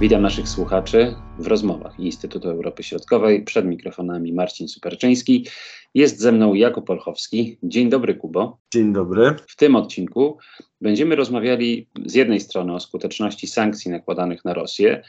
Witam 0.00 0.22
naszych 0.22 0.48
słuchaczy 0.48 1.14
w 1.38 1.46
rozmowach 1.46 2.00
Instytutu 2.00 2.48
Europy 2.48 2.82
Środkowej. 2.82 3.44
Przed 3.44 3.66
mikrofonami 3.66 4.32
Marcin 4.32 4.68
Superczyński. 4.68 5.46
Jest 5.94 6.20
ze 6.20 6.32
mną 6.32 6.54
Jakub 6.54 6.90
Olchowski. 6.90 7.58
Dzień 7.62 7.88
dobry, 7.88 8.14
Kubo. 8.14 8.58
Dzień 8.72 8.92
dobry. 8.92 9.34
W 9.48 9.56
tym 9.56 9.76
odcinku 9.76 10.38
będziemy 10.80 11.16
rozmawiali 11.16 11.88
z 12.06 12.14
jednej 12.14 12.40
strony 12.40 12.74
o 12.74 12.80
skuteczności 12.80 13.46
sankcji 13.46 13.90
nakładanych 13.90 14.44
na 14.44 14.54
Rosję, 14.54 15.02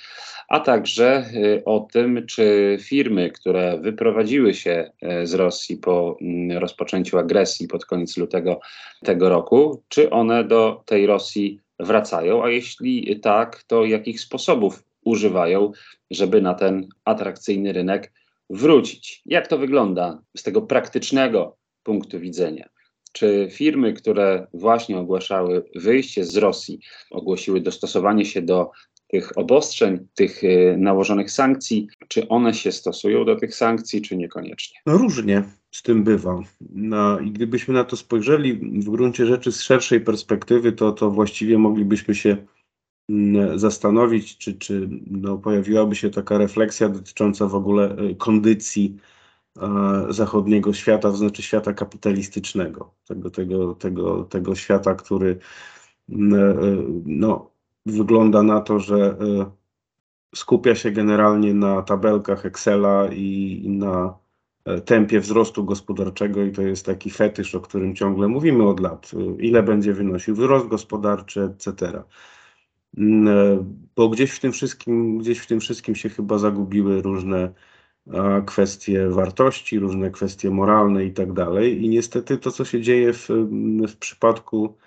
a 0.50 0.60
także 0.60 1.26
y, 1.34 1.66
o 1.66 1.88
tym, 1.94 2.26
czy 2.26 2.78
firmy, 2.82 3.32
które 3.32 3.80
wyprowadziły 3.82 4.54
się 4.54 4.92
y, 5.22 5.28
z 5.28 5.34
Rosji 5.34 5.78
po 5.78 6.18
mm, 6.22 6.58
rozpoczęciu 6.58 7.18
agresji 7.18 7.68
pod 7.68 7.86
koniec 7.86 8.18
lutego 8.18 8.60
tego 9.04 9.30
roku, 9.30 9.84
czy 9.88 10.10
one 10.10 10.44
do 10.44 10.84
tej 10.86 11.06
Rosji 11.06 11.60
wracają, 11.80 12.44
a 12.44 12.50
jeśli 12.50 13.20
tak, 13.20 13.64
to 13.64 13.86
jakich 13.86 14.22
sposobów 14.22 14.84
używają, 15.06 15.72
żeby 16.12 16.42
na 16.42 16.54
ten 16.54 16.88
atrakcyjny 17.06 17.74
rynek 17.74 18.14
wrócić. 18.50 19.22
Jak 19.26 19.48
to 19.48 19.58
wygląda 19.58 20.22
z 20.38 20.44
tego 20.44 20.62
praktycznego 20.62 21.58
punktu 21.84 22.20
widzenia? 22.20 22.70
Czy 23.12 23.48
firmy, 23.52 23.94
które 23.94 24.48
właśnie 24.54 24.98
ogłaszały 24.98 25.64
wyjście 25.76 26.26
z 26.26 26.38
Rosji, 26.38 26.80
ogłosiły 27.12 27.62
dostosowanie 27.62 28.26
się 28.26 28.42
do 28.42 28.72
tych 29.08 29.38
obostrzeń, 29.38 30.08
tych 30.16 30.44
y, 30.44 30.76
nałożonych 30.78 31.32
sankcji, 31.32 31.88
czy 32.08 32.28
one 32.28 32.54
się 32.54 32.72
stosują 32.72 33.26
do 33.26 33.36
tych 33.36 33.56
sankcji, 33.56 34.02
czy 34.02 34.18
niekoniecznie? 34.18 34.80
No 34.86 34.98
różnie 34.98 35.44
z 35.72 35.82
tym 35.84 36.04
bywa. 36.04 36.44
No, 36.70 37.20
I 37.20 37.32
gdybyśmy 37.32 37.74
na 37.74 37.84
to 37.84 37.98
spojrzeli 37.98 38.54
w 38.54 38.90
gruncie 38.90 39.26
rzeczy 39.26 39.52
z 39.52 39.62
szerszej 39.62 40.02
perspektywy, 40.02 40.72
to, 40.72 40.92
to 40.92 41.12
właściwie 41.12 41.58
moglibyśmy 41.58 42.16
się 42.16 42.38
mm, 43.10 43.60
zastanowić, 43.60 44.38
czy, 44.38 44.54
czy 44.54 44.90
no, 45.08 45.38
pojawiłaby 45.38 45.96
się 45.96 46.10
taka 46.10 46.38
refleksja 46.38 46.90
dotycząca 46.90 47.48
w 47.48 47.56
ogóle 47.56 47.98
y, 48.00 48.16
kondycji 48.16 48.98
e, 49.62 50.06
zachodniego 50.10 50.74
świata, 50.74 51.12
to 51.12 51.18
znaczy 51.18 51.42
świata 51.42 51.74
kapitalistycznego, 51.74 52.94
tego, 53.08 53.30
tego, 53.30 53.76
tego, 53.76 54.24
tego 54.24 54.56
świata, 54.56 54.96
który 54.96 55.40
mm, 56.10 56.34
e, 56.34 56.56
no, 57.06 57.57
wygląda 57.92 58.44
na 58.44 58.62
to, 58.62 58.80
że 58.80 58.96
e, 58.96 59.52
skupia 60.36 60.76
się 60.76 60.92
generalnie 60.92 61.54
na 61.54 61.82
tabelkach 61.82 62.46
Excela 62.46 63.08
i 63.12 63.66
na 63.70 64.18
e, 64.66 64.82
tempie 64.82 65.20
wzrostu 65.20 65.66
gospodarczego 65.66 66.44
i 66.44 66.52
to 66.52 66.62
jest 66.62 66.86
taki 66.86 67.10
fetysz, 67.10 67.56
o 67.56 67.62
którym 67.62 67.96
ciągle 67.96 68.28
mówimy 68.28 68.68
od 68.68 68.80
lat. 68.80 69.12
E, 69.14 69.42
ile 69.42 69.64
będzie 69.64 69.94
wynosił 69.94 70.36
wzrost 70.36 70.68
gospodarczy, 70.68 71.42
etc. 71.42 72.04
Mm, 72.98 73.30
bo 73.96 74.10
gdzieś 74.10 74.32
w 74.32 74.40
tym 74.40 74.52
wszystkim, 74.52 75.18
gdzieś 75.18 75.40
w 75.40 75.48
tym 75.48 75.60
wszystkim 75.60 75.96
się 75.96 76.10
chyba 76.10 76.38
zagubiły 76.38 77.02
różne 77.02 77.54
kwestie 78.46 79.10
wartości, 79.10 79.80
różne 79.80 80.12
kwestie 80.12 80.50
moralne 80.50 81.06
i 81.06 81.14
tak 81.14 81.34
dalej. 81.34 81.84
I 81.84 81.90
niestety 81.90 82.38
to, 82.38 82.52
co 82.52 82.66
się 82.66 82.82
dzieje 82.82 83.14
w, 83.14 83.28
w 83.88 83.98
przypadku 83.98 84.78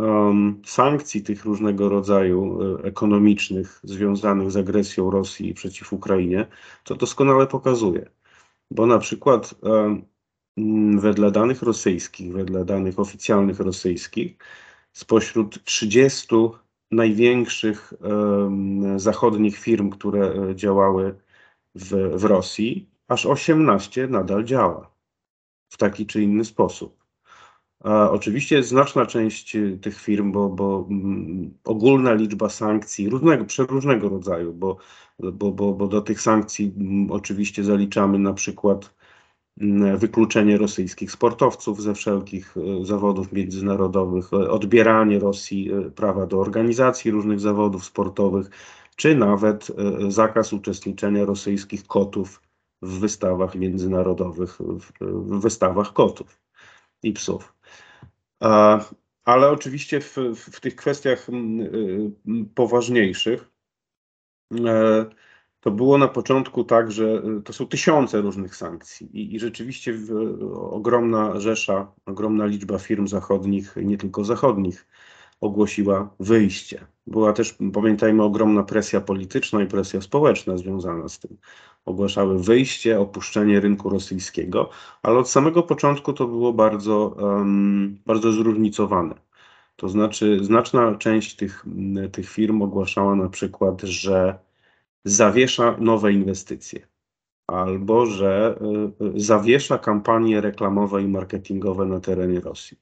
um, 0.00 0.62
sankcji 0.66 1.22
tych 1.22 1.44
różnego 1.44 1.88
rodzaju 1.88 2.58
e, 2.62 2.84
ekonomicznych 2.84 3.80
związanych 3.82 4.50
z 4.50 4.56
agresją 4.56 5.10
Rosji 5.10 5.54
przeciw 5.54 5.92
Ukrainie, 5.92 6.46
to 6.84 6.94
doskonale 6.94 7.46
pokazuje. 7.46 8.10
Bo 8.70 8.86
na 8.86 8.98
przykład 8.98 9.54
um, 9.62 10.06
wedle 11.00 11.30
danych 11.30 11.62
rosyjskich, 11.62 12.32
wedle 12.32 12.64
danych 12.64 12.98
oficjalnych 12.98 13.60
rosyjskich, 13.60 14.36
spośród 14.92 15.64
30 15.64 16.26
największych 16.90 17.92
um, 18.00 19.00
zachodnich 19.00 19.58
firm, 19.58 19.90
które 19.90 20.32
e, 20.32 20.56
działały 20.56 21.14
w, 21.74 22.18
w 22.20 22.24
Rosji, 22.24 22.88
aż 23.08 23.26
18 23.26 24.06
nadal 24.06 24.44
działa 24.44 24.90
w 25.68 25.76
taki 25.76 26.06
czy 26.06 26.22
inny 26.22 26.44
sposób. 26.44 26.97
Oczywiście 27.84 28.62
znaczna 28.62 29.06
część 29.06 29.56
y, 29.56 29.78
tych 29.82 30.00
firm, 30.00 30.32
bo, 30.32 30.48
bo 30.48 30.86
mm, 30.90 31.54
ogólna 31.64 32.12
liczba 32.14 32.48
sankcji 32.48 33.08
różnego, 33.08 33.44
przeróżnego 33.44 34.08
rodzaju, 34.08 34.52
bo, 34.52 34.76
bo, 35.18 35.52
bo, 35.52 35.72
bo 35.72 35.88
do 35.88 36.00
tych 36.00 36.20
sankcji 36.20 36.74
mm, 36.76 37.12
oczywiście 37.12 37.64
zaliczamy 37.64 38.18
na 38.18 38.32
przykład 38.32 38.94
mm, 39.60 39.98
wykluczenie 39.98 40.58
rosyjskich 40.58 41.12
sportowców 41.12 41.82
ze 41.82 41.94
wszelkich 41.94 42.56
y, 42.56 42.84
zawodów 42.86 43.32
międzynarodowych, 43.32 44.32
y, 44.32 44.50
odbieranie 44.50 45.18
Rosji 45.18 45.70
prawa 45.94 46.26
do 46.26 46.40
organizacji 46.40 47.10
różnych 47.10 47.40
zawodów 47.40 47.84
sportowych, 47.84 48.50
czy 48.96 49.16
nawet 49.16 49.72
zakaz 50.08 50.52
uczestniczenia 50.52 51.24
rosyjskich 51.24 51.86
kotów 51.86 52.42
w 52.82 52.98
wystawach 53.00 53.54
międzynarodowych, 53.54 54.58
w 55.00 55.40
wystawach 55.40 55.92
kotów 55.92 56.40
i 57.02 57.12
psów. 57.12 57.57
Ale 59.24 59.50
oczywiście 59.50 60.00
w, 60.00 60.16
w 60.36 60.60
tych 60.60 60.76
kwestiach 60.76 61.28
mm, 61.28 61.60
y, 61.60 62.44
poważniejszych 62.54 63.50
e, 64.66 65.06
to 65.60 65.70
było 65.70 65.98
na 65.98 66.08
początku 66.08 66.64
tak, 66.64 66.92
że 66.92 67.22
y, 67.38 67.42
to 67.42 67.52
są 67.52 67.66
tysiące 67.66 68.20
różnych 68.20 68.56
sankcji 68.56 69.16
i, 69.20 69.34
i 69.34 69.40
rzeczywiście 69.40 69.94
ogromna 70.52 71.40
rzesza, 71.40 71.92
ogromna 72.06 72.46
liczba 72.46 72.78
firm 72.78 73.06
zachodnich, 73.06 73.76
nie 73.76 73.98
tylko 73.98 74.24
zachodnich, 74.24 74.86
ogłosiła 75.40 76.14
wyjście. 76.20 76.86
Była 77.06 77.32
też, 77.32 77.58
pamiętajmy, 77.74 78.22
ogromna 78.22 78.62
presja 78.62 79.00
polityczna 79.00 79.62
i 79.62 79.66
presja 79.66 80.00
społeczna 80.00 80.56
związana 80.56 81.08
z 81.08 81.18
tym. 81.18 81.36
Ogłaszały 81.84 82.42
wyjście, 82.42 83.00
opuszczenie 83.00 83.60
rynku 83.60 83.90
rosyjskiego, 83.90 84.70
ale 85.02 85.18
od 85.18 85.30
samego 85.30 85.62
początku 85.62 86.12
to 86.12 86.26
było 86.26 86.52
bardzo, 86.52 87.08
um, 87.08 87.98
bardzo 88.06 88.32
zróżnicowane. 88.32 89.14
To 89.76 89.88
znaczy, 89.88 90.44
znaczna 90.44 90.94
część 90.94 91.36
tych, 91.36 91.64
tych 92.12 92.30
firm 92.30 92.62
ogłaszała 92.62 93.14
na 93.16 93.28
przykład, 93.28 93.82
że 93.82 94.38
zawiesza 95.04 95.76
nowe 95.78 96.12
inwestycje 96.12 96.88
albo 97.48 98.06
że 98.06 98.58
y, 99.16 99.20
zawiesza 99.20 99.78
kampanie 99.78 100.40
reklamowe 100.40 101.02
i 101.02 101.08
marketingowe 101.08 101.86
na 101.86 102.00
terenie 102.00 102.40
Rosji, 102.40 102.78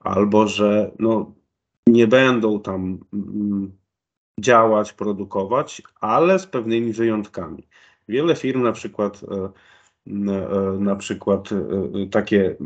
albo 0.00 0.46
że 0.46 0.90
no, 0.98 1.34
nie 1.92 2.06
będą 2.06 2.60
tam 2.60 2.98
mm, 3.12 3.72
działać, 4.40 4.92
produkować, 4.92 5.82
ale 6.00 6.38
z 6.38 6.46
pewnymi 6.46 6.92
wyjątkami. 6.92 7.68
Wiele 8.08 8.36
firm 8.36 8.62
na 8.62 8.72
przykład 8.72 9.20
e, 9.24 9.50
e, 10.06 10.78
na 10.80 10.96
przykład 10.96 11.48
e, 11.52 12.06
takie, 12.06 12.56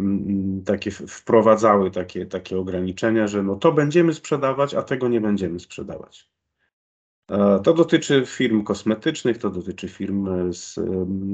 takie 0.65 0.91
wprowadzały 0.91 1.91
takie, 1.91 2.27
takie 2.27 2.59
ograniczenia, 2.59 3.27
że 3.27 3.43
no 3.43 3.57
to 3.57 3.73
będziemy 3.73 4.15
sprzedawać, 4.15 4.75
a 4.75 4.83
tego 4.83 5.09
nie 5.09 5.21
będziemy 5.21 5.61
sprzedawać. 5.61 6.32
E, 7.33 7.61
to 7.63 7.75
dotyczy 7.75 8.23
firm 8.27 8.65
kosmetycznych, 8.65 9.39
to 9.39 9.51
dotyczy 9.51 9.89
firm 9.89 10.53
z 10.53 10.79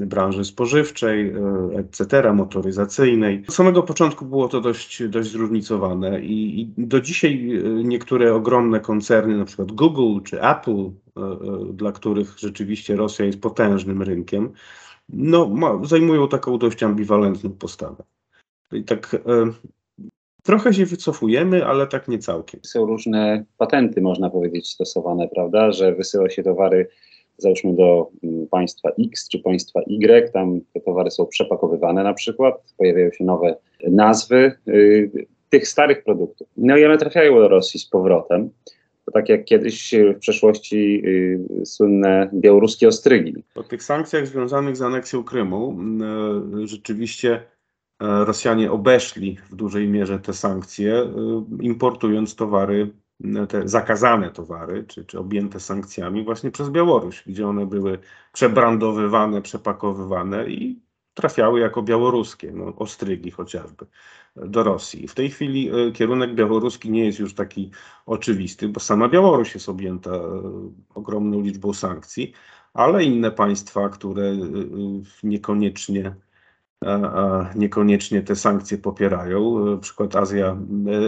branży 0.06 0.44
spożywczej, 0.44 1.30
e, 1.30 1.78
etc., 1.78 2.32
motoryzacyjnej. 2.32 3.44
Od 3.48 3.54
samego 3.54 3.82
początku 3.82 4.26
było 4.26 4.48
to 4.48 4.60
dość, 4.60 5.08
dość 5.08 5.30
zróżnicowane 5.30 6.20
i, 6.20 6.60
i 6.60 6.72
do 6.76 7.00
dzisiaj 7.00 7.56
e, 7.56 7.62
niektóre 7.84 8.34
ogromne 8.34 8.80
koncerny, 8.80 9.36
na 9.36 9.44
przykład 9.44 9.72
Google 9.72 10.24
czy 10.24 10.42
Apple, 10.42 10.90
dla 11.72 11.92
których 11.92 12.38
rzeczywiście 12.38 12.96
Rosja 12.96 13.24
jest 13.24 13.40
potężnym 13.40 14.02
rynkiem, 14.02 14.52
no, 15.08 15.48
ma, 15.48 15.84
zajmują 15.84 16.28
taką 16.28 16.58
dość 16.58 16.82
ambiwalentną 16.82 17.50
postawę. 17.50 18.04
I 18.72 18.84
tak 18.84 19.16
Trochę 20.42 20.74
się 20.74 20.86
wycofujemy, 20.86 21.66
ale 21.66 21.86
tak 21.86 22.08
nie 22.08 22.18
całkiem. 22.18 22.60
Są 22.62 22.86
różne 22.86 23.44
patenty, 23.58 24.00
można 24.00 24.30
powiedzieć, 24.30 24.70
stosowane, 24.70 25.28
prawda, 25.28 25.72
że 25.72 25.94
wysyła 25.94 26.30
się 26.30 26.42
towary 26.42 26.88
załóżmy 27.38 27.76
do 27.76 28.10
mm, 28.22 28.46
państwa 28.46 28.90
X 28.98 29.28
czy 29.28 29.38
państwa 29.38 29.80
Y, 29.82 30.32
tam 30.32 30.60
te 30.74 30.80
towary 30.80 31.10
są 31.10 31.26
przepakowywane 31.26 32.02
na 32.02 32.14
przykład, 32.14 32.54
pojawiają 32.76 33.10
się 33.12 33.24
nowe 33.24 33.56
nazwy 33.88 34.52
y, 34.68 35.26
tych 35.50 35.68
starych 35.68 36.04
produktów. 36.04 36.48
No 36.56 36.76
i 36.76 36.84
one 36.84 36.98
trafiają 36.98 37.34
do 37.34 37.48
Rosji 37.48 37.80
z 37.80 37.86
powrotem. 37.86 38.50
To 39.04 39.12
tak 39.12 39.28
jak 39.28 39.44
kiedyś 39.44 39.94
w 40.16 40.18
przeszłości 40.18 41.02
y, 41.06 41.66
słynne 41.66 42.30
białoruskie 42.34 42.88
ostrygi. 42.88 43.34
Po 43.54 43.62
tych 43.62 43.82
sankcjach 43.82 44.26
związanych 44.26 44.76
z 44.76 44.82
aneksją 44.82 45.24
Krymu 45.24 45.76
y, 46.62 46.66
rzeczywiście 46.66 47.42
Rosjanie 48.00 48.72
obeszli 48.72 49.38
w 49.50 49.54
dużej 49.54 49.88
mierze 49.88 50.18
te 50.18 50.32
sankcje, 50.32 50.94
e, 50.94 51.08
importując 51.60 52.34
towary, 52.34 52.92
e, 53.24 53.46
te 53.46 53.68
zakazane 53.68 54.30
towary, 54.30 54.84
czy, 54.84 55.04
czy 55.04 55.18
objęte 55.18 55.60
sankcjami 55.60 56.24
właśnie 56.24 56.50
przez 56.50 56.70
Białoruś, 56.70 57.22
gdzie 57.26 57.48
one 57.48 57.66
były 57.66 57.98
przebrandowywane, 58.32 59.42
przepakowywane 59.42 60.50
i 60.50 60.82
trafiały 61.14 61.60
jako 61.60 61.82
białoruskie, 61.82 62.52
no, 62.52 62.76
ostrygi 62.76 63.30
chociażby, 63.30 63.86
do 64.36 64.62
Rosji. 64.62 65.08
W 65.08 65.14
tej 65.14 65.30
chwili 65.30 65.70
e, 65.70 65.92
kierunek 65.92 66.34
białoruski 66.34 66.90
nie 66.90 67.04
jest 67.06 67.18
już 67.18 67.34
taki 67.34 67.70
oczywisty, 68.06 68.68
bo 68.68 68.80
sama 68.80 69.08
Białoruś 69.08 69.54
jest 69.54 69.68
objęta 69.68 70.10
e, 70.10 70.42
ogromną 70.94 71.40
liczbą 71.40 71.72
sankcji, 71.72 72.32
ale 72.74 73.04
inne 73.04 73.30
państwa, 73.30 73.88
które 73.88 74.36
niekoniecznie 75.22 76.14
niekoniecznie 77.54 78.22
te 78.22 78.36
sankcje 78.36 78.78
popierają. 78.78 79.56
Przykład 79.80 80.16
Azja, 80.16 80.56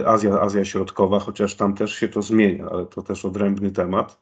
Azja, 0.06 0.40
Azja 0.40 0.64
Środkowa, 0.64 1.18
chociaż 1.18 1.54
tam 1.54 1.74
też 1.74 1.94
się 1.94 2.08
to 2.08 2.22
zmienia, 2.22 2.66
ale 2.70 2.86
to 2.86 3.02
też 3.02 3.24
odrębny 3.24 3.70
temat. 3.70 4.20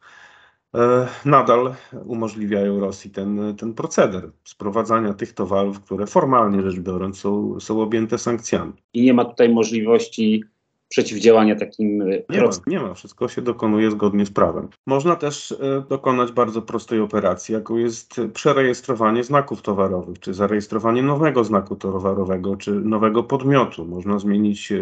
E, 0.75 1.09
nadal 1.25 1.75
umożliwiają 2.05 2.81
Rosji 2.81 3.11
ten, 3.11 3.57
ten 3.57 3.75
proceder 3.75 4.31
sprowadzania 4.45 5.15
tych 5.15 5.33
towarów, 5.33 5.81
które 5.81 6.07
formalnie 6.07 6.63
rzecz 6.63 6.81
biorąc 6.81 7.19
są, 7.19 7.61
są 7.61 7.83
objęte 7.83 8.19
sankcjami. 8.19 8.73
I 8.93 9.03
nie 9.03 9.15
ma 9.15 9.25
tutaj 9.25 9.49
możliwości 9.49 10.45
przeciwdziałania 10.89 11.57
takim. 11.57 12.03
E, 12.03 12.07
nie 12.07 12.41
ma, 12.41 12.51
nie 12.67 12.81
ma, 12.81 12.95
wszystko 12.95 13.29
się 13.29 13.43
dokonuje 13.43 13.91
zgodnie 13.91 14.27
z 14.27 14.31
prawem. 14.31 14.69
Można 14.87 15.17
też 15.17 15.53
e, 15.53 15.85
dokonać 15.89 16.33
bardzo 16.33 16.63
prostej 16.63 17.01
operacji, 17.01 17.55
jaką 17.55 17.77
jest 17.77 18.21
przerejestrowanie 18.35 19.25
znaków 19.25 19.63
towarowych, 19.63 20.19
czy 20.19 20.35
zarejestrowanie 20.35 21.03
nowego 21.03 21.45
znaku 21.45 21.77
towarowego, 21.77 22.57
czy 22.57 22.73
nowego 22.73 23.23
podmiotu. 23.23 23.85
Można 23.85 24.19
zmienić 24.19 24.73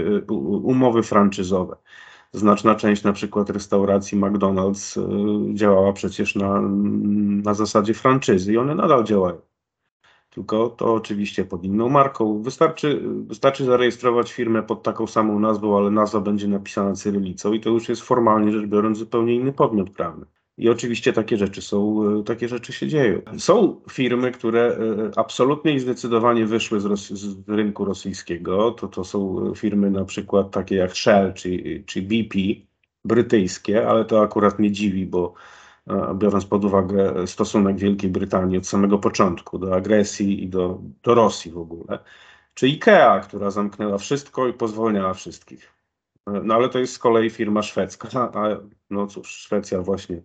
umowy 0.62 1.02
franczyzowe. 1.02 1.76
Znaczna 2.32 2.74
część 2.74 3.02
na 3.02 3.12
przykład 3.12 3.50
restauracji 3.50 4.18
McDonald's 4.18 5.00
działała 5.54 5.92
przecież 5.92 6.34
na, 6.34 6.60
na 7.42 7.54
zasadzie 7.54 7.94
franczyzy 7.94 8.52
i 8.52 8.58
one 8.58 8.74
nadal 8.74 9.04
działają. 9.04 9.40
Tylko 10.36 10.68
to 10.68 10.94
oczywiście 10.94 11.44
pod 11.44 11.64
inną 11.64 11.88
marką. 11.88 12.42
Wystarczy, 12.42 13.02
wystarczy 13.26 13.64
zarejestrować 13.64 14.32
firmę 14.32 14.62
pod 14.62 14.82
taką 14.82 15.06
samą 15.06 15.40
nazwą, 15.40 15.78
ale 15.78 15.90
nazwa 15.90 16.20
będzie 16.20 16.48
napisana 16.48 16.92
cyrylicą 16.92 17.52
i 17.52 17.60
to 17.60 17.70
już 17.70 17.88
jest 17.88 18.02
formalnie 18.02 18.52
rzecz 18.52 18.66
biorąc 18.66 18.98
zupełnie 18.98 19.34
inny 19.34 19.52
podmiot 19.52 19.90
prawny. 19.90 20.26
I 20.58 20.68
oczywiście 20.68 21.12
takie 21.12 21.36
rzeczy 21.36 21.62
są, 21.62 22.02
e, 22.20 22.22
takie 22.22 22.48
rzeczy 22.48 22.72
się 22.72 22.88
dzieją. 22.88 23.20
Są 23.38 23.80
firmy, 23.90 24.30
które 24.30 24.60
e, 24.62 24.78
absolutnie 25.18 25.74
i 25.74 25.80
zdecydowanie 25.80 26.46
wyszły 26.46 26.80
z, 26.80 27.08
z, 27.08 27.48
rynku 27.48 27.84
rosyjskiego. 27.84 28.70
To, 28.70 28.88
to 28.88 29.04
są 29.04 29.52
firmy 29.54 29.90
na 29.90 30.04
przykład 30.04 30.50
takie 30.50 30.76
jak 30.76 30.92
Shell 30.92 31.34
czy, 31.34 31.82
czy 31.86 32.02
BP, 32.02 32.38
brytyjskie, 33.04 33.88
ale 33.88 34.04
to 34.04 34.22
akurat 34.22 34.58
mnie 34.58 34.72
dziwi, 34.72 35.06
bo 35.06 35.34
biorąc 36.14 36.46
pod 36.46 36.64
uwagę 36.64 37.26
stosunek 37.26 37.76
Wielkiej 37.76 38.10
Brytanii 38.10 38.58
od 38.58 38.66
samego 38.66 38.98
początku 38.98 39.58
do 39.58 39.74
agresji 39.74 40.44
i 40.44 40.48
do, 40.48 40.80
do 41.02 41.14
Rosji 41.14 41.50
w 41.50 41.58
ogóle, 41.58 41.98
czy 42.54 42.66
IKEA, 42.66 43.20
która 43.22 43.50
zamknęła 43.50 43.98
wszystko 43.98 44.48
i 44.48 44.52
pozwolniała 44.52 45.14
wszystkich. 45.14 45.72
No 46.26 46.54
ale 46.54 46.68
to 46.68 46.78
jest 46.78 46.92
z 46.92 46.98
kolei 46.98 47.30
firma 47.30 47.62
szwedzka, 47.62 48.08
a 48.34 48.48
no 48.90 49.06
cóż, 49.06 49.28
Szwecja 49.28 49.82
właśnie, 49.82 50.22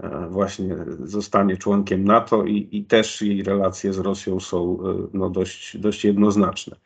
e, 0.00 0.26
właśnie 0.30 0.76
zostanie 1.04 1.56
członkiem 1.56 2.04
NATO 2.04 2.44
i, 2.44 2.68
i 2.72 2.84
też 2.84 3.22
jej 3.22 3.42
relacje 3.42 3.92
z 3.92 3.98
Rosją 3.98 4.40
są 4.40 4.78
e, 4.80 5.08
no, 5.12 5.30
dość, 5.30 5.76
dość 5.78 6.04
jednoznaczne. 6.04 6.76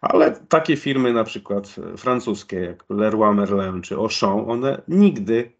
Ale 0.00 0.32
takie 0.48 0.76
firmy 0.76 1.12
na 1.12 1.24
przykład 1.24 1.76
francuskie 1.96 2.60
jak 2.60 2.84
Leroy 2.88 3.34
Merlin 3.34 3.82
czy 3.82 3.94
Auchan, 3.94 4.50
one 4.50 4.82
nigdy 4.88 5.57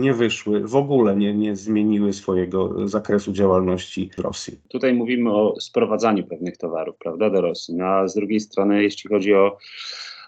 nie 0.00 0.14
wyszły, 0.14 0.60
w 0.60 0.76
ogóle 0.76 1.16
nie, 1.16 1.34
nie 1.34 1.56
zmieniły 1.56 2.12
swojego 2.12 2.88
zakresu 2.88 3.32
działalności 3.32 4.10
Rosji. 4.18 4.60
Tutaj 4.68 4.94
mówimy 4.94 5.32
o 5.32 5.60
sprowadzaniu 5.60 6.26
pewnych 6.26 6.56
towarów, 6.56 6.96
prawda, 6.98 7.30
do 7.30 7.40
Rosji. 7.40 7.74
No, 7.74 7.84
a 7.84 8.08
z 8.08 8.14
drugiej 8.14 8.40
strony, 8.40 8.82
jeśli 8.82 9.10
chodzi 9.10 9.34
o 9.34 9.56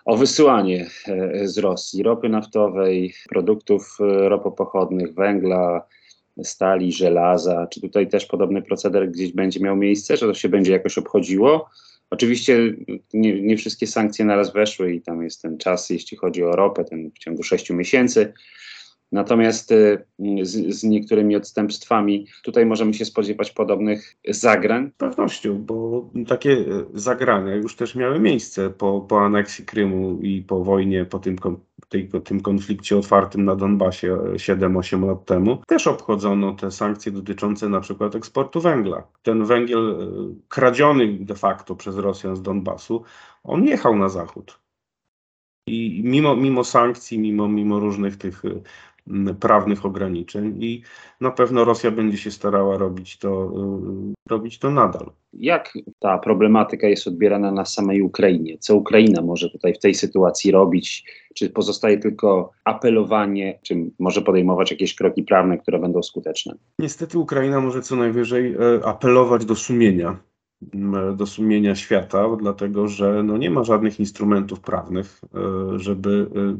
o 0.04 0.16
wysyłanie 0.16 0.86
e, 1.08 1.48
z 1.48 1.58
Rosji 1.58 2.02
ropy 2.02 2.28
naftowej, 2.28 3.14
produktów 3.28 3.98
e, 4.00 4.28
ropopochodnych, 4.28 5.14
węgla, 5.14 5.86
stali, 6.42 6.92
żelaza. 6.92 7.66
Czy 7.66 7.80
tutaj 7.80 8.08
też 8.08 8.26
podobny 8.26 8.62
proceder 8.62 9.10
gdzieś 9.10 9.32
będzie 9.32 9.60
miał 9.60 9.76
miejsce, 9.76 10.16
że 10.16 10.26
to 10.26 10.34
się 10.34 10.48
będzie 10.48 10.72
jakoś 10.72 10.98
obchodziło? 10.98 11.68
Oczywiście 12.10 12.74
nie, 13.14 13.42
nie 13.42 13.56
wszystkie 13.56 13.86
sankcje 13.86 14.24
naraz 14.24 14.52
weszły 14.52 14.94
i 14.94 15.02
tam 15.02 15.22
jest 15.22 15.42
ten 15.42 15.58
czas, 15.58 15.90
jeśli 15.90 16.16
chodzi 16.16 16.44
o 16.44 16.56
ropę, 16.56 16.84
ten 16.84 17.10
w 17.10 17.18
ciągu 17.18 17.42
sześciu 17.42 17.74
miesięcy. 17.74 18.32
Natomiast 19.12 19.72
y, 19.72 20.04
z, 20.42 20.74
z, 20.74 20.84
niektórymi 20.84 21.36
odstępstwami 21.36 22.26
tutaj 22.42 22.66
możemy 22.66 22.94
się 22.94 23.04
spodziewać 23.04 23.50
podobnych 23.50 24.16
zagrań. 24.28 24.90
Z 24.94 24.98
pewnością, 24.98 25.62
bo 25.62 26.10
takie 26.28 26.50
y, 26.50 26.84
zagrania 26.94 27.54
już 27.54 27.76
też 27.76 27.94
miały 27.94 28.20
miejsce 28.20 28.70
po, 28.70 29.00
po 29.00 29.24
aneksji 29.24 29.64
Krymu 29.64 30.18
i 30.22 30.42
po 30.42 30.64
wojnie, 30.64 31.04
po 31.04 31.18
tym, 31.18 31.36
tej, 31.88 32.04
po 32.04 32.20
tym 32.20 32.40
konflikcie 32.40 32.96
otwartym 32.96 33.44
na 33.44 33.56
Donbasie 33.56 34.16
7-8 34.16 35.06
lat 35.06 35.24
temu. 35.24 35.62
Też 35.66 35.86
obchodzono 35.86 36.52
te 36.52 36.70
sankcje 36.70 37.12
dotyczące 37.12 37.68
na 37.68 37.80
przykład 37.80 38.14
eksportu 38.14 38.60
węgla. 38.60 39.06
Ten 39.22 39.44
węgiel 39.44 39.90
y, 39.90 40.48
kradziony 40.48 41.18
de 41.20 41.34
facto 41.34 41.76
przez 41.76 41.96
Rosjan 41.96 42.36
z 42.36 42.42
Donbasu, 42.42 43.02
on 43.44 43.64
jechał 43.64 43.96
na 43.96 44.08
zachód. 44.08 44.62
I 45.66 46.02
mimo, 46.04 46.36
mimo 46.36 46.64
sankcji, 46.64 47.18
mimo, 47.18 47.48
mimo 47.48 47.80
różnych 47.80 48.16
tych 48.16 48.42
prawnych 49.40 49.86
ograniczeń 49.86 50.62
i 50.62 50.82
na 51.20 51.30
pewno 51.30 51.64
Rosja 51.64 51.90
będzie 51.90 52.18
się 52.18 52.30
starała 52.30 52.78
robić 52.78 53.18
to, 53.18 53.52
y, 54.10 54.30
robić 54.30 54.58
to 54.58 54.70
nadal. 54.70 55.10
Jak 55.32 55.72
ta 55.98 56.18
problematyka 56.18 56.88
jest 56.88 57.06
odbierana 57.06 57.52
na 57.52 57.64
samej 57.64 58.02
Ukrainie? 58.02 58.58
Co 58.58 58.76
Ukraina 58.76 59.22
może 59.22 59.50
tutaj 59.50 59.74
w 59.74 59.78
tej 59.78 59.94
sytuacji 59.94 60.50
robić? 60.50 61.04
Czy 61.34 61.50
pozostaje 61.50 61.98
tylko 61.98 62.50
apelowanie, 62.64 63.58
czy 63.62 63.90
może 63.98 64.22
podejmować 64.22 64.70
jakieś 64.70 64.94
kroki 64.94 65.22
prawne, 65.22 65.58
które 65.58 65.78
będą 65.78 66.02
skuteczne? 66.02 66.54
Niestety 66.78 67.18
Ukraina 67.18 67.60
może 67.60 67.82
co 67.82 67.96
najwyżej 67.96 68.54
e, 68.54 68.86
apelować 68.86 69.44
do 69.44 69.56
sumienia 69.56 70.18
do 71.16 71.26
sumienia 71.26 71.74
świata, 71.74 72.36
dlatego 72.36 72.88
że 72.88 73.22
no 73.22 73.36
nie 73.36 73.50
ma 73.50 73.64
żadnych 73.64 74.00
instrumentów 74.00 74.60
prawnych, 74.60 75.20
e, 75.34 75.78
żeby 75.78 76.26
e, 76.36 76.56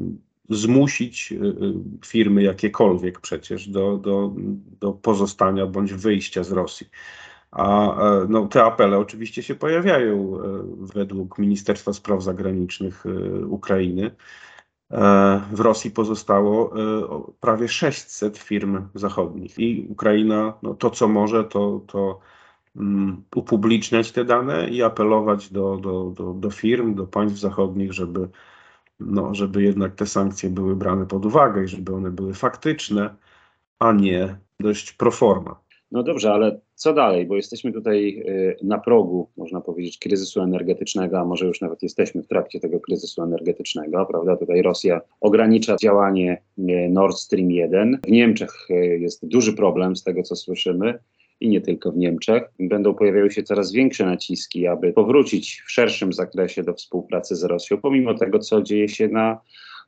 zmusić 0.49 1.31
y, 1.31 1.35
y, 1.35 1.73
firmy 2.05 2.43
jakiekolwiek 2.43 3.19
przecież 3.19 3.69
do, 3.69 3.97
do, 3.97 4.31
do 4.79 4.93
pozostania 4.93 5.65
bądź 5.65 5.93
wyjścia 5.93 6.43
z 6.43 6.51
Rosji. 6.51 6.87
A 7.53 7.95
e, 7.95 8.25
no, 8.29 8.47
te 8.47 8.63
apele 8.63 8.97
oczywiście 8.97 9.43
się 9.43 9.55
pojawiają 9.55 10.37
e, 10.37 10.41
według 10.93 11.39
Ministerstwa 11.39 11.93
Spraw 11.93 12.23
Zagranicznych 12.23 13.05
e, 13.05 13.45
Ukrainy. 13.45 14.15
W 15.51 15.59
Rosji 15.59 15.91
pozostało 15.91 16.73
prawie 17.39 17.67
600 17.67 18.37
firm 18.37 18.87
zachodnich 18.95 19.59
i 19.59 19.87
Ukraina 19.89 20.53
no, 20.63 20.73
to, 20.73 20.89
co 20.89 21.07
może, 21.07 21.43
to, 21.43 21.81
to 21.87 22.19
um, 22.75 23.23
upubliczniać 23.35 24.11
te 24.11 24.25
dane 24.25 24.69
i 24.69 24.83
apelować 24.83 25.51
do, 25.51 25.77
do, 25.77 26.13
do, 26.17 26.33
do 26.33 26.51
firm, 26.51 26.95
do 26.95 27.07
państw 27.07 27.39
zachodnich, 27.39 27.93
żeby 27.93 28.29
no, 29.05 29.35
żeby 29.35 29.63
jednak 29.63 29.95
te 29.95 30.05
sankcje 30.05 30.49
były 30.49 30.75
brane 30.75 31.05
pod 31.05 31.25
uwagę 31.25 31.63
i 31.63 31.67
żeby 31.67 31.95
one 31.95 32.11
były 32.11 32.33
faktyczne, 32.33 33.15
a 33.79 33.91
nie 33.91 34.35
dość 34.59 34.91
proforma. 34.91 35.63
No 35.91 36.03
dobrze, 36.03 36.33
ale 36.33 36.59
co 36.75 36.93
dalej? 36.93 37.25
Bo 37.25 37.35
jesteśmy 37.35 37.71
tutaj 37.71 38.23
y, 38.27 38.57
na 38.63 38.77
progu, 38.77 39.29
można 39.37 39.61
powiedzieć, 39.61 39.97
kryzysu 39.97 40.41
energetycznego, 40.41 41.19
a 41.19 41.25
może 41.25 41.45
już 41.45 41.61
nawet 41.61 41.83
jesteśmy 41.83 42.23
w 42.23 42.27
trakcie 42.27 42.59
tego 42.59 42.79
kryzysu 42.79 43.23
energetycznego, 43.23 44.05
prawda? 44.05 44.37
Tutaj 44.37 44.61
Rosja 44.61 45.01
ogranicza 45.21 45.75
działanie 45.75 46.41
y, 46.59 46.89
Nord 46.89 47.17
Stream 47.17 47.51
1. 47.51 47.99
W 48.03 48.11
Niemczech 48.11 48.51
y, 48.69 48.73
jest 48.99 49.27
duży 49.27 49.53
problem 49.53 49.95
z 49.95 50.03
tego, 50.03 50.23
co 50.23 50.35
słyszymy 50.35 50.99
i 51.43 51.49
nie 51.49 51.61
tylko 51.61 51.91
w 51.91 51.97
Niemczech, 51.97 52.43
będą 52.59 52.93
pojawiały 52.93 53.31
się 53.31 53.43
coraz 53.43 53.71
większe 53.71 54.05
naciski, 54.05 54.67
aby 54.67 54.93
powrócić 54.93 55.63
w 55.65 55.71
szerszym 55.71 56.13
zakresie 56.13 56.63
do 56.63 56.73
współpracy 56.73 57.35
z 57.35 57.43
Rosją, 57.43 57.77
pomimo 57.77 58.13
tego, 58.13 58.39
co 58.39 58.61
dzieje 58.61 58.89
się 58.89 59.07
na 59.07 59.39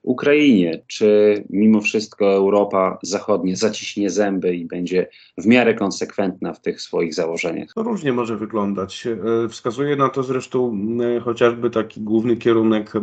Ukrainie. 0.03 0.81
Czy 0.87 1.43
mimo 1.49 1.81
wszystko 1.81 2.33
Europa 2.33 2.97
Zachodnia 3.03 3.55
zaciśnie 3.55 4.09
zęby 4.09 4.55
i 4.55 4.65
będzie 4.65 5.07
w 5.37 5.45
miarę 5.45 5.73
konsekwentna 5.73 6.53
w 6.53 6.61
tych 6.61 6.81
swoich 6.81 7.13
założeniach? 7.13 7.73
To 7.75 7.83
różnie 7.83 8.13
może 8.13 8.37
wyglądać. 8.37 9.07
E, 9.07 9.49
wskazuje 9.49 9.95
na 9.95 10.09
to 10.09 10.23
zresztą 10.23 10.77
e, 11.17 11.19
chociażby 11.19 11.69
taki 11.69 12.01
główny 12.01 12.37
kierunek 12.37 12.93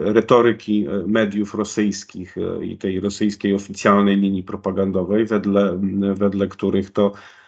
retoryki 0.00 0.86
e, 0.86 1.06
mediów 1.06 1.54
rosyjskich 1.54 2.36
i 2.62 2.78
tej 2.78 3.00
rosyjskiej 3.00 3.54
oficjalnej 3.54 4.16
linii 4.16 4.42
propagandowej, 4.42 5.26
wedle, 5.26 5.80
wedle 6.14 6.48
których 6.48 6.90
to 6.90 7.12
E, 7.12 7.39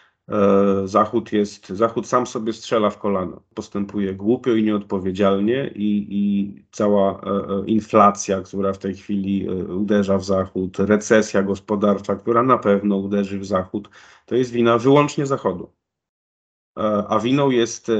Zachód 0.85 1.31
jest, 1.33 1.69
Zachód 1.69 2.07
sam 2.07 2.27
sobie 2.27 2.53
strzela 2.53 2.89
w 2.89 2.97
kolano, 2.97 3.41
postępuje 3.55 4.13
głupio 4.13 4.53
i 4.53 4.63
nieodpowiedzialnie 4.63 5.71
i, 5.75 6.07
i 6.09 6.65
cała 6.71 7.11
e, 7.11 7.27
e, 7.27 7.65
inflacja, 7.65 8.41
która 8.41 8.73
w 8.73 8.77
tej 8.77 8.95
chwili 8.95 9.49
uderza 9.69 10.17
w 10.17 10.23
Zachód, 10.23 10.79
recesja 10.79 11.43
gospodarcza, 11.43 12.15
która 12.15 12.43
na 12.43 12.57
pewno 12.57 12.97
uderzy 12.97 13.39
w 13.39 13.45
Zachód, 13.45 13.89
to 14.25 14.35
jest 14.35 14.51
wina 14.51 14.77
wyłącznie 14.77 15.25
Zachodu. 15.25 15.71
A 17.09 17.19
winą 17.19 17.49
jest, 17.49 17.91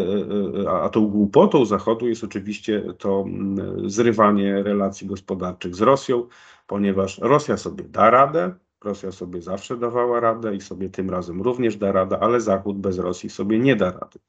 a 0.70 0.89
tą 0.89 1.08
głupotą 1.08 1.65
Zachodu 1.65 2.08
jest 2.08 2.24
oczywiście 2.24 2.94
to 2.98 3.22
mm, 3.27 3.89
zrywanie 3.89 4.63
relacji 4.63 5.08
gospodarczych 5.08 5.75
z 5.75 5.82
Rosją, 5.82 6.27
ponieważ 6.68 7.18
Rosja 7.18 7.58
sobie 7.58 7.84
da 7.84 8.10
radę, 8.10 8.56
Rosja 8.84 9.12
sobie 9.12 9.42
zawsze 9.42 9.78
dawała 9.78 10.20
radę 10.20 10.56
i 10.56 10.62
sobie 10.62 10.90
tym 10.90 11.10
razem 11.10 11.42
również 11.42 11.78
da 11.78 11.92
radę, 11.92 12.20
ale 12.20 12.42
Zachód 12.42 12.78
bez 12.78 12.98
Rosji 12.98 13.30
sobie 13.30 13.60
nie 13.60 13.75
da 13.75 13.92
rady. 13.92 14.20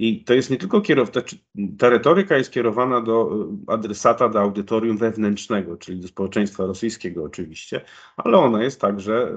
I 0.00 0.24
to 0.24 0.34
jest 0.34 0.50
nie 0.50 0.56
tylko 0.56 0.80
kierowca, 0.80 1.20
ta 1.78 1.88
retoryka 1.88 2.36
jest 2.36 2.52
kierowana 2.52 3.00
do 3.00 3.30
e, 3.68 3.72
adresata, 3.72 4.28
do 4.28 4.40
audytorium 4.40 4.98
wewnętrznego, 4.98 5.76
czyli 5.76 6.00
do 6.00 6.08
społeczeństwa 6.08 6.66
rosyjskiego 6.66 7.24
oczywiście, 7.24 7.80
ale 8.16 8.38
ona 8.38 8.62
jest 8.62 8.80
także 8.80 9.34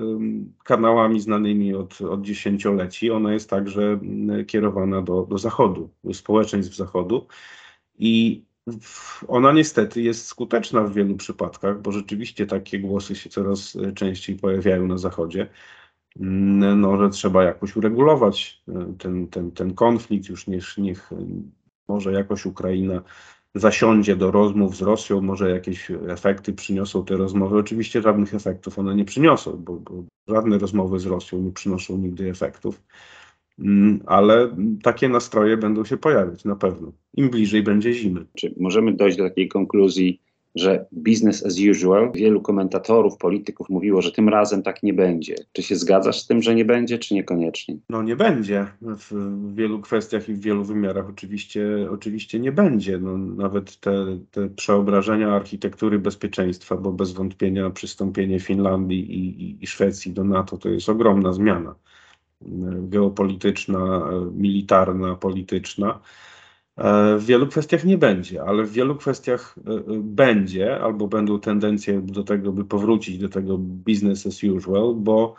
kanałami 0.64 1.20
znanymi 1.20 1.74
od, 1.74 2.02
od 2.02 2.22
dziesięcioleci, 2.22 3.12
ona 3.12 3.34
jest 3.34 3.50
także 3.50 4.00
kierowana 4.48 5.02
do, 5.02 5.26
do 5.30 5.38
Zachodu, 5.38 5.90
do 6.04 6.14
społeczeństw 6.14 6.76
Zachodu. 6.76 7.28
I 8.00 8.44
ona 9.28 9.52
niestety 9.52 10.02
jest 10.02 10.28
skuteczna 10.28 10.82
w 10.82 10.94
wielu 10.94 11.16
przypadkach, 11.16 11.82
bo 11.82 11.92
rzeczywiście 11.92 12.48
takie 12.48 12.80
głosy 12.80 13.16
się 13.16 13.30
coraz 13.30 13.76
e, 13.76 13.92
częściej 13.92 14.36
pojawiają 14.36 14.88
na 14.88 14.98
Zachodzie. 14.98 15.50
Mm, 16.20 16.82
no, 16.82 16.98
że 16.98 17.10
trzeba 17.10 17.44
jakoś 17.44 17.76
uregulować 17.76 18.64
e, 18.68 18.94
ten, 19.00 19.28
ten, 19.28 19.52
ten 19.52 19.74
konflikt, 19.74 20.30
już 20.30 20.48
niech, 20.48 20.78
niech 20.78 21.12
e, 21.14 21.16
może 21.88 22.14
jakoś 22.14 22.46
Ukraina 22.46 23.02
zasiądzie 23.56 24.16
do 24.16 24.32
rozmów 24.32 24.76
z 24.76 24.82
Rosją, 24.82 25.22
może 25.22 25.50
jakieś 25.50 25.92
efekty 26.08 26.54
przyniosą 26.54 27.06
te 27.06 27.18
rozmowy. 27.18 27.58
Oczywiście 27.58 28.02
żadnych 28.02 28.34
efektów 28.34 28.80
one 28.80 28.96
nie 28.96 29.06
przyniosą, 29.06 29.58
bo, 29.58 29.74
bo 29.74 30.04
żadne 30.28 30.58
rozmowy 30.58 31.00
z 31.00 31.06
Rosją 31.06 31.40
nie 31.40 31.52
przynoszą 31.52 31.98
nigdy 31.98 32.30
efektów. 32.30 32.82
Mm, 33.62 34.00
ale 34.06 34.56
takie 34.84 35.10
nastroje 35.10 35.58
będą 35.58 35.86
się 35.86 35.98
pojawiać 35.98 36.46
na 36.46 36.56
pewno. 36.56 36.92
Im 37.14 37.30
bliżej 37.30 37.64
będzie 37.64 37.94
zimy. 37.94 38.26
Czy 38.36 38.54
możemy 38.60 38.94
dojść 38.94 39.18
do 39.18 39.24
takiej 39.24 39.48
konkluzji, 39.48 40.22
że 40.56 40.86
business 40.92 41.46
as 41.46 41.56
usual? 41.72 42.12
Wielu 42.16 42.42
komentatorów, 42.42 43.18
polityków 43.18 43.70
mówiło, 43.70 44.02
że 44.02 44.12
tym 44.12 44.30
razem 44.30 44.64
tak 44.64 44.84
nie 44.84 44.94
będzie. 44.94 45.36
Czy 45.52 45.64
się 45.64 45.76
zgadzasz 45.76 46.20
z 46.20 46.28
tym, 46.28 46.42
że 46.42 46.56
nie 46.56 46.66
będzie, 46.66 47.00
czy 47.00 47.14
niekoniecznie? 47.14 47.78
No 47.90 48.04
nie 48.04 48.16
będzie. 48.16 48.68
W 48.82 49.12
wielu 49.54 49.82
kwestiach 49.82 50.30
i 50.30 50.34
w 50.34 50.40
wielu 50.40 50.64
wymiarach 50.64 51.10
oczywiście, 51.10 51.88
oczywiście 51.92 52.40
nie 52.40 52.52
będzie. 52.52 53.00
No, 53.00 53.18
nawet 53.18 53.80
te, 53.80 54.18
te 54.32 54.50
przeobrażenia 54.50 55.36
architektury 55.36 56.00
bezpieczeństwa, 56.00 56.78
bo 56.78 56.92
bez 56.92 57.12
wątpienia 57.12 57.70
przystąpienie 57.70 58.40
Finlandii 58.40 59.14
i, 59.14 59.44
i, 59.44 59.64
i 59.64 59.68
Szwecji 59.68 60.14
do 60.14 60.24
NATO 60.24 60.58
to 60.58 60.70
jest 60.70 60.90
ogromna 60.90 61.34
zmiana 61.34 61.76
geopolityczna, 62.90 64.10
militarna, 64.34 65.16
polityczna. 65.16 66.00
E, 66.78 67.18
w 67.18 67.26
wielu 67.26 67.48
kwestiach 67.48 67.84
nie 67.86 67.98
będzie, 67.98 68.44
ale 68.44 68.64
w 68.64 68.72
wielu 68.72 68.96
kwestiach 68.96 69.56
e, 69.68 69.72
e, 69.72 69.84
będzie, 70.00 70.80
albo 70.80 71.08
będą 71.08 71.40
tendencje 71.40 72.02
do 72.02 72.24
tego, 72.24 72.52
by 72.52 72.66
powrócić 72.66 73.18
do 73.18 73.30
tego 73.30 73.58
business 73.58 74.28
as 74.28 74.44
usual, 74.44 74.96
bo, 74.96 75.36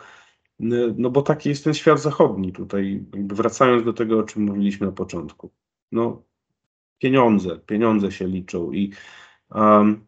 no 0.97 1.09
bo 1.09 1.21
taki 1.21 1.49
jest 1.49 1.63
ten 1.63 1.73
świat 1.73 2.01
zachodni. 2.01 2.53
Tutaj, 2.53 3.05
wracając 3.13 3.83
do 3.83 3.93
tego, 3.93 4.19
o 4.19 4.23
czym 4.23 4.43
mówiliśmy 4.43 4.87
na 4.87 4.93
początku. 4.93 5.51
No, 5.91 6.23
pieniądze, 6.99 7.59
pieniądze 7.65 8.11
się 8.11 8.27
liczą 8.27 8.71
i 8.71 8.91
um, 9.55 10.05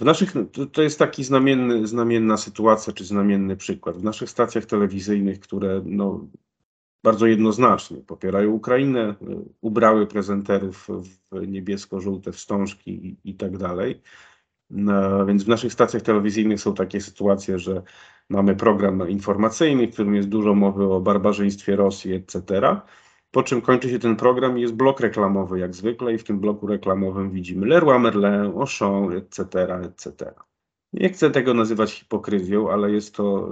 w 0.00 0.04
naszych, 0.04 0.34
to 0.72 0.82
jest 0.82 0.98
taki 0.98 1.24
znamienny, 1.24 1.86
znamienna 1.86 2.36
sytuacja, 2.36 2.92
czy 2.92 3.04
znamienny 3.04 3.56
przykład. 3.56 3.96
W 3.96 4.04
naszych 4.04 4.30
stacjach 4.30 4.64
telewizyjnych, 4.64 5.40
które 5.40 5.82
no, 5.84 6.26
bardzo 7.02 7.26
jednoznacznie 7.26 7.96
popierają 7.96 8.50
Ukrainę, 8.50 9.14
ubrały 9.60 10.06
prezenterów 10.06 10.88
w 11.32 11.46
niebiesko-żółte 11.46 12.32
wstążki 12.32 13.06
i, 13.06 13.30
i 13.30 13.34
tak 13.34 13.58
dalej. 13.58 14.02
No, 14.70 15.26
więc 15.26 15.44
w 15.44 15.48
naszych 15.48 15.72
stacjach 15.72 16.02
telewizyjnych 16.02 16.60
są 16.60 16.74
takie 16.74 17.00
sytuacje, 17.00 17.58
że 17.58 17.82
mamy 18.28 18.56
program 18.56 19.08
informacyjny, 19.08 19.86
w 19.86 19.92
którym 19.92 20.14
jest 20.14 20.28
dużo 20.28 20.54
mowy 20.54 20.84
o 20.84 21.00
barbarzyństwie 21.00 21.76
Rosji, 21.76 22.12
etc. 22.14 22.42
Po 23.30 23.42
czym 23.42 23.60
kończy 23.60 23.90
się 23.90 23.98
ten 23.98 24.16
program 24.16 24.58
i 24.58 24.60
jest 24.60 24.74
blok 24.74 25.00
reklamowy 25.00 25.58
jak 25.58 25.74
zwykle 25.74 26.14
i 26.14 26.18
w 26.18 26.24
tym 26.24 26.40
bloku 26.40 26.66
reklamowym 26.66 27.30
widzimy 27.30 27.66
Leroy 27.66 27.98
Merlin, 27.98 28.24
Auchan, 28.24 29.12
etc., 29.12 29.44
etc. 29.84 30.34
Nie 30.92 31.08
chcę 31.08 31.30
tego 31.30 31.54
nazywać 31.54 31.92
hipokryzją, 31.92 32.70
ale 32.70 32.92
jest 32.92 33.14
to, 33.14 33.48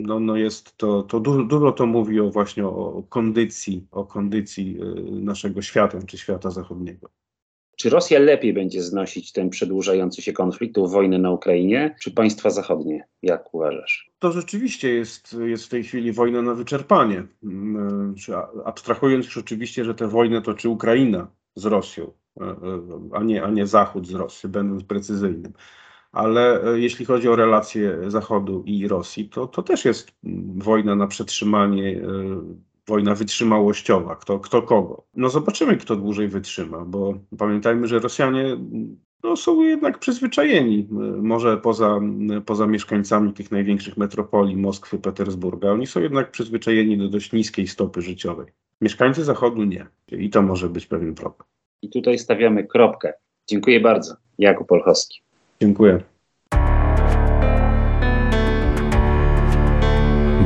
no, 0.00 0.20
no 0.20 0.36
jest 0.36 0.76
to, 0.76 1.02
to 1.02 1.20
dużo, 1.20 1.44
dużo 1.44 1.72
to 1.72 1.86
mówi 1.86 2.20
o 2.20 2.30
właśnie 2.30 2.66
o 2.66 3.02
kondycji, 3.08 3.86
o 3.90 4.04
kondycji 4.04 4.78
y, 4.82 5.10
naszego 5.10 5.62
świata, 5.62 5.98
czy 6.06 6.18
świata 6.18 6.50
zachodniego. 6.50 7.10
Czy 7.80 7.90
Rosja 7.90 8.18
lepiej 8.18 8.52
będzie 8.52 8.82
znosić 8.82 9.32
ten 9.32 9.50
przedłużający 9.50 10.22
się 10.22 10.32
konflikt, 10.32 10.78
wojnę 10.78 11.18
na 11.18 11.30
Ukrainie, 11.30 11.94
czy 12.00 12.10
państwa 12.10 12.50
zachodnie? 12.50 13.04
Jak 13.22 13.54
uważasz? 13.54 14.10
To 14.18 14.32
rzeczywiście 14.32 14.94
jest, 14.94 15.36
jest 15.46 15.64
w 15.64 15.68
tej 15.68 15.84
chwili 15.84 16.12
wojna 16.12 16.42
na 16.42 16.54
wyczerpanie. 16.54 17.26
Abstrahując 18.64 19.24
już 19.24 19.38
oczywiście, 19.38 19.84
że 19.84 19.94
tę 19.94 20.08
wojnę 20.08 20.42
toczy 20.42 20.68
Ukraina 20.68 21.30
z 21.54 21.64
Rosją, 21.64 22.12
e, 22.40 22.44
e, 22.44 22.56
a 23.12 23.22
nie, 23.22 23.44
a 23.44 23.50
nie 23.50 23.66
Zachód 23.66 24.06
z 24.06 24.14
Rosją, 24.14 24.50
będąc 24.50 24.84
precyzyjnym. 24.84 25.52
Ale 26.12 26.64
e, 26.64 26.80
jeśli 26.80 27.04
chodzi 27.04 27.28
o 27.28 27.36
relacje 27.36 28.10
Zachodu 28.10 28.62
i 28.66 28.88
Rosji, 28.88 29.28
to, 29.28 29.46
to 29.46 29.62
też 29.62 29.84
jest 29.84 30.12
wojna 30.56 30.94
na 30.94 31.06
przetrzymanie 31.06 32.00
wojna 32.88 33.14
wytrzymałościowa, 33.14 34.16
kto, 34.16 34.38
kto 34.38 34.62
kogo. 34.62 35.04
No 35.14 35.30
zobaczymy, 35.30 35.76
kto 35.76 35.96
dłużej 35.96 36.28
wytrzyma, 36.28 36.84
bo 36.84 37.14
pamiętajmy, 37.38 37.86
że 37.86 37.98
Rosjanie 37.98 38.56
no, 39.22 39.36
są 39.36 39.62
jednak 39.62 39.98
przyzwyczajeni, 39.98 40.88
może 41.22 41.56
poza, 41.56 42.00
poza 42.46 42.66
mieszkańcami 42.66 43.32
tych 43.32 43.50
największych 43.50 43.96
metropolii, 43.96 44.56
Moskwy, 44.56 44.98
Petersburga, 44.98 45.70
oni 45.70 45.86
są 45.86 46.00
jednak 46.00 46.30
przyzwyczajeni 46.30 46.98
do 46.98 47.08
dość 47.08 47.32
niskiej 47.32 47.66
stopy 47.66 48.02
życiowej. 48.02 48.46
Mieszkańcy 48.80 49.24
Zachodu 49.24 49.64
nie. 49.64 49.86
I 50.12 50.30
to 50.30 50.42
może 50.42 50.68
być 50.68 50.86
pewien 50.86 51.14
problem. 51.14 51.48
I 51.82 51.90
tutaj 51.90 52.18
stawiamy 52.18 52.66
kropkę. 52.66 53.12
Dziękuję 53.46 53.80
bardzo. 53.80 54.14
Jakub 54.38 54.72
Olchowski. 54.72 55.20
Dziękuję. 55.60 56.00